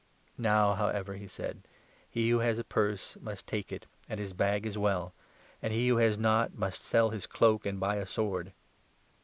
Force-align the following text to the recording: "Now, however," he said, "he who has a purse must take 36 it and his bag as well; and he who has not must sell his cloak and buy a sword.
"Now, 0.49 0.73
however," 0.73 1.13
he 1.13 1.27
said, 1.27 1.61
"he 2.09 2.31
who 2.31 2.39
has 2.39 2.57
a 2.57 2.63
purse 2.63 3.17
must 3.21 3.45
take 3.45 3.67
36 3.67 3.71
it 3.85 3.91
and 4.09 4.19
his 4.19 4.33
bag 4.33 4.65
as 4.65 4.75
well; 4.75 5.13
and 5.61 5.71
he 5.71 5.89
who 5.89 5.97
has 5.97 6.17
not 6.17 6.55
must 6.55 6.83
sell 6.83 7.11
his 7.11 7.27
cloak 7.27 7.67
and 7.67 7.79
buy 7.79 7.97
a 7.97 8.07
sword. 8.07 8.51